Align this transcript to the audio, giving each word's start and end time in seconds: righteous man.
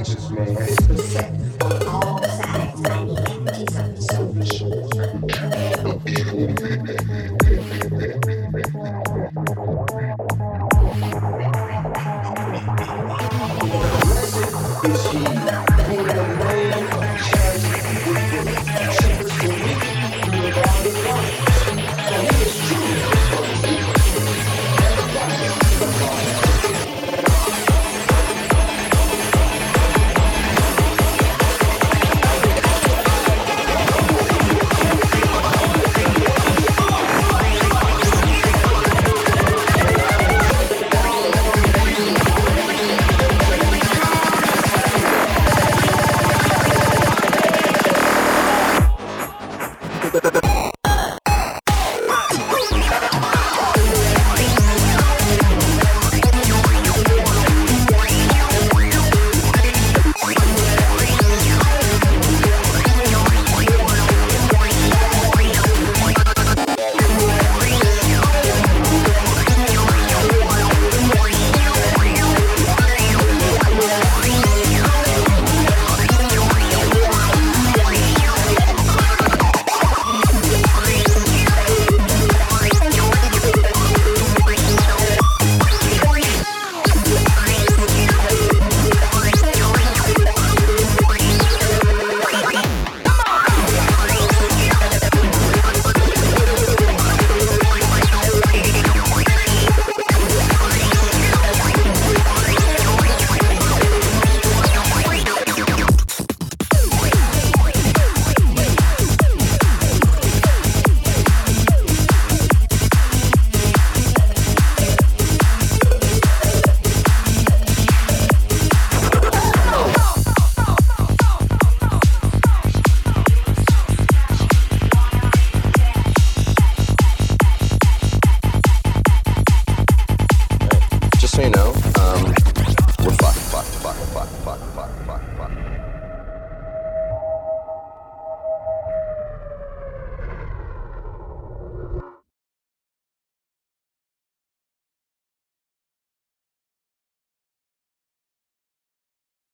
righteous 0.00 0.30
man. 0.30 0.79